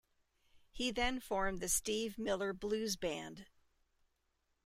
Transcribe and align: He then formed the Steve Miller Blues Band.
He 0.71 0.89
then 0.89 1.19
formed 1.19 1.59
the 1.59 1.69
Steve 1.69 2.17
Miller 2.17 2.53
Blues 2.53 2.95
Band. 2.95 3.45